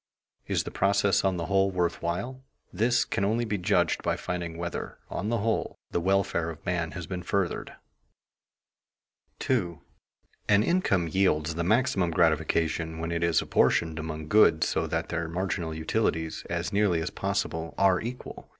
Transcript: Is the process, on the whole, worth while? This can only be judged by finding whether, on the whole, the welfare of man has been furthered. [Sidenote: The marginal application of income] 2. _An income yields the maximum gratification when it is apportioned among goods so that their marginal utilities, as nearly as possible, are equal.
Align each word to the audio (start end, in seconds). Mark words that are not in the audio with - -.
Is 0.47 0.63
the 0.63 0.71
process, 0.71 1.23
on 1.23 1.37
the 1.37 1.45
whole, 1.45 1.69
worth 1.69 2.01
while? 2.01 2.41
This 2.73 3.05
can 3.05 3.23
only 3.23 3.45
be 3.45 3.59
judged 3.59 4.01
by 4.01 4.15
finding 4.17 4.57
whether, 4.57 4.97
on 5.11 5.29
the 5.29 5.37
whole, 5.37 5.75
the 5.91 6.01
welfare 6.01 6.49
of 6.49 6.65
man 6.65 6.93
has 6.93 7.05
been 7.05 7.21
furthered. 7.21 7.75
[Sidenote: 9.39 9.39
The 9.39 9.53
marginal 9.53 9.77
application 9.77 10.63
of 10.63 10.63
income] 10.63 10.67
2. 10.71 10.71
_An 10.71 10.71
income 10.71 11.19
yields 11.19 11.53
the 11.53 11.63
maximum 11.63 12.09
gratification 12.09 12.97
when 12.97 13.11
it 13.11 13.23
is 13.23 13.43
apportioned 13.43 13.99
among 13.99 14.27
goods 14.27 14.67
so 14.67 14.87
that 14.87 15.09
their 15.09 15.27
marginal 15.27 15.71
utilities, 15.71 16.45
as 16.49 16.73
nearly 16.73 16.99
as 16.99 17.11
possible, 17.11 17.75
are 17.77 18.01
equal. 18.01 18.49